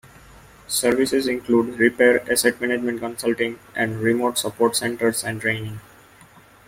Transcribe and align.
Services 0.67 1.27
include 1.27 1.77
repair, 1.79 2.27
asset 2.31 2.59
management 2.59 2.99
consulting 2.99 3.59
and 3.75 3.99
remote 3.99 4.35
support 4.35 4.75
centers 4.75 5.23
and 5.23 5.39
training. 5.41 5.79